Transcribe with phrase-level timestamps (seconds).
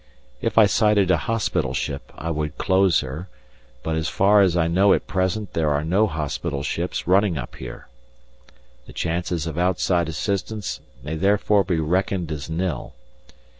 [0.41, 3.29] If I sighted a hospital ship I would close her,
[3.83, 7.57] but as far as I know at present there are no hospital ships running up
[7.57, 7.87] here.
[8.87, 12.95] The chances of outside assistance may therefore be reckoned as nil.